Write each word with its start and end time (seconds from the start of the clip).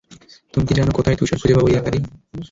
তুমি 0.53 0.63
কি 0.67 0.73
জানো, 0.77 0.91
কোথায় 0.93 1.17
তুষার 1.19 1.39
খুঁজে 1.41 1.55
পাব, 1.57 1.65
ইয়াকারি? 1.69 1.99